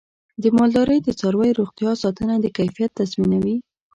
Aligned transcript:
د 0.41 0.43
مالدارۍ 0.57 0.99
د 1.03 1.09
څارویو 1.19 1.57
روغتیا 1.59 1.91
ساتنه 2.03 2.35
د 2.39 2.45
کیفیت 2.57 2.91
تضمینوي. 2.99 3.57